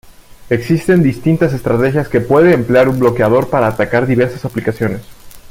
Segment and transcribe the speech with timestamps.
[0.49, 5.03] Existen distintas estrategias que puede emplear un bloqueador para atacar diversas aplicaciones.